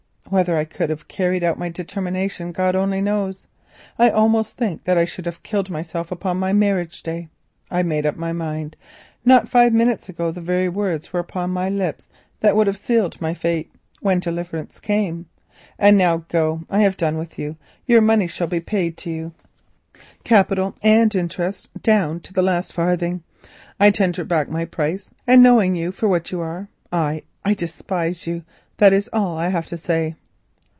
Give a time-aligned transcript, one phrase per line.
[0.29, 3.47] Whether I could have carried out my determination God only knows.
[3.99, 7.27] I almost think that I should have killed myself upon my marriage day.
[7.69, 8.77] I made up my mind.
[9.25, 12.07] Not five minutes ago the very words were upon my lips
[12.39, 15.25] that would have sealed my fate, when deliverance came.
[15.77, 16.61] And now go.
[16.69, 17.57] I have done with you.
[17.85, 19.33] Your money shall be paid to you,
[20.23, 23.21] capital and interest, down to the last farthing.
[23.81, 28.43] I tender back my price, and knowing you for what you are, I—I despise you.
[28.77, 30.15] That is all I have to say."